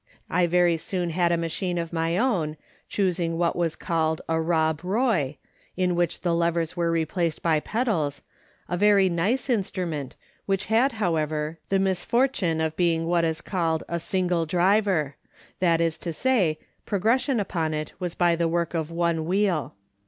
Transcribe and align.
I 0.31 0.47
very 0.47 0.77
soon 0.77 1.11
had 1.11 1.31
a 1.31 1.37
machine 1.37 1.77
of 1.77 1.93
my 1.93 2.17
own, 2.17 2.57
choosing 2.89 3.37
what 3.37 3.55
was 3.55 3.75
called 3.75 4.19
a" 4.27 4.33
Kob 4.43 4.81
Boy," 4.81 5.37
iu 5.75 5.93
which 5.93 6.21
the 6.21 6.33
levers 6.33 6.75
were 6.75 6.89
replaced 6.89 7.43
by 7.43 7.59
pedals, 7.59 8.23
a 8.67 8.75
very 8.77 9.09
nice 9.09 9.47
instrument, 9.47 10.15
which 10.47 10.65
had, 10.73 10.93
however, 10.93 11.59
the 11.69 11.77
misfortune 11.77 12.59
of 12.59 12.75
be 12.75 12.95
ing 12.95 13.05
what 13.05 13.23
is 13.23 13.41
called 13.41 13.83
a" 13.87 13.99
single 14.09 14.47
driver"; 14.47 15.17
that 15.59 15.79
is 15.79 15.99
to 15.99 16.11
say, 16.11 16.57
progression 16.87 17.39
upon 17.39 17.71
it 17.71 17.93
was 17.99 18.15
by 18.15 18.35
the 18.35 18.47
work 18.47 18.73
of 18.73 18.89
one 18.89 19.25
wheel. 19.25 19.75